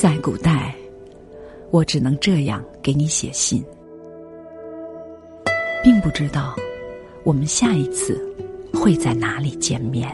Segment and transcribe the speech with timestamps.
[0.00, 0.74] 在古代，
[1.70, 3.62] 我只能这样给你写信，
[5.84, 6.56] 并不知道
[7.22, 8.18] 我们下一次
[8.72, 10.08] 会在哪里见面。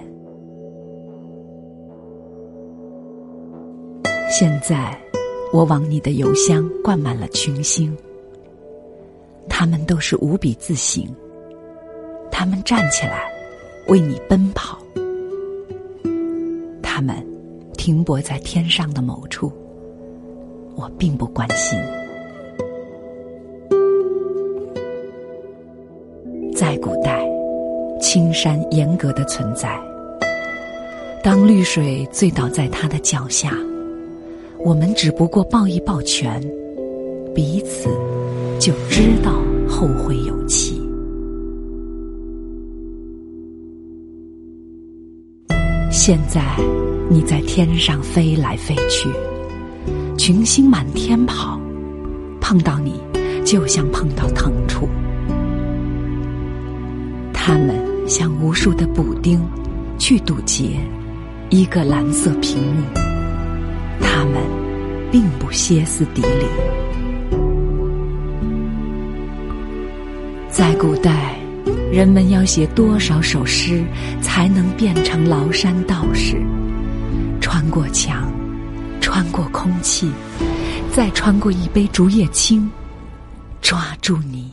[4.28, 5.00] 现在，
[5.52, 7.96] 我往你的邮箱灌满了群星，
[9.48, 11.06] 他们都是无比自省，
[12.28, 13.22] 他们站起来
[13.86, 14.78] 为你奔跑，
[16.82, 17.24] 他们
[17.74, 19.52] 停泊在天上的某处。
[20.76, 21.78] 我并不关心。
[26.54, 27.26] 在古代，
[28.00, 29.78] 青山严格的存在。
[31.22, 33.50] 当绿水醉倒在他的脚下，
[34.58, 36.40] 我们只不过抱一抱拳，
[37.34, 37.88] 彼此
[38.60, 39.32] 就知道
[39.68, 40.80] 后会有期。
[45.90, 46.42] 现在，
[47.10, 49.08] 你在天上飞来飞去。
[50.16, 51.60] 群星满天跑，
[52.40, 53.00] 碰到你
[53.44, 54.88] 就像碰到藤处。
[57.32, 57.76] 他们
[58.08, 59.40] 像无数的补丁，
[59.98, 60.80] 去堵截
[61.50, 62.82] 一个蓝色屏幕。
[64.00, 64.42] 他们
[65.12, 66.46] 并不歇斯底里。
[70.48, 71.38] 在古代，
[71.92, 73.84] 人们要写多少首诗
[74.22, 76.36] 才能变成崂山道士？
[77.40, 78.25] 穿过墙。
[79.16, 80.12] 穿过空气，
[80.92, 82.70] 再穿过一杯竹叶青，
[83.62, 84.52] 抓住你。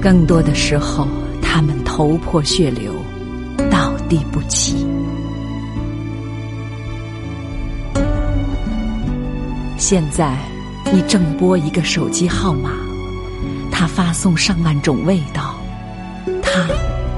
[0.00, 1.06] 更多的时候，
[1.42, 2.94] 他们头破血流，
[3.70, 4.86] 倒地不起。
[9.76, 10.38] 现在，
[10.90, 12.70] 你正拨一个手机号码，
[13.70, 15.56] 他发送上万种味道，
[16.42, 16.66] 他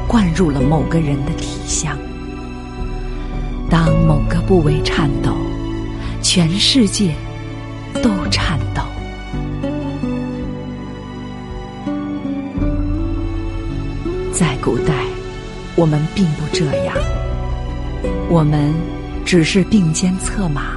[0.09, 1.97] 灌入了某个人的体香。
[3.69, 5.37] 当某个部位颤抖，
[6.23, 7.15] 全世界
[8.03, 8.83] 都颤抖。
[14.33, 14.95] 在古代，
[15.75, 16.95] 我们并不这样，
[18.29, 18.73] 我们
[19.25, 20.77] 只是并肩策马，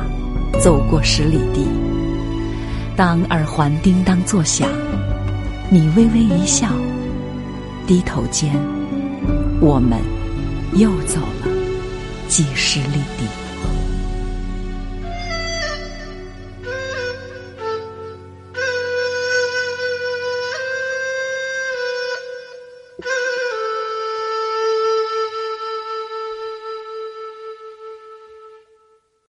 [0.59, 1.67] 走过十里地。
[2.95, 4.67] 当耳环叮当作响，
[5.69, 6.69] 你微微一笑，
[7.85, 8.51] 低头间，
[9.61, 9.99] 我们
[10.73, 11.48] 又走了。
[12.29, 13.88] 既失利地。